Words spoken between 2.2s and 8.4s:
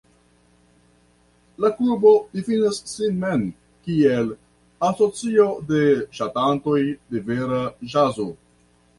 difinas sin mem kiel "asocio de ŝatantoj de vera ĵazo".